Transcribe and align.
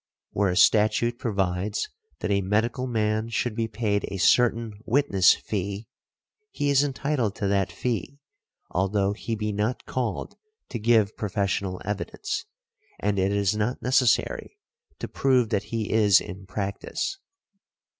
Where 0.31 0.49
a 0.49 0.57
statute 0.57 1.19
provides 1.19 1.87
that 2.21 2.31
a 2.31 2.41
medical 2.41 2.87
man 2.87 3.29
should 3.29 3.55
be 3.55 3.67
paid 3.67 4.03
a 4.07 4.17
certain 4.17 4.79
witness 4.83 5.35
fee, 5.35 5.89
he 6.49 6.71
is 6.71 6.83
entitled 6.83 7.35
to 7.35 7.45
that 7.47 7.71
fee 7.71 8.19
although 8.71 9.13
he 9.13 9.35
be 9.35 9.51
not 9.51 9.85
called 9.85 10.35
to 10.69 10.79
give 10.79 11.15
professional 11.15 11.79
evidence, 11.85 12.45
and 12.99 13.19
it 13.19 13.31
is 13.31 13.55
not 13.55 13.83
necessary 13.83 14.57
to 14.97 15.07
prove 15.07 15.49
that 15.49 15.65
he 15.65 15.91
is 15.93 16.19
in 16.19 16.47
practice. 16.47 17.19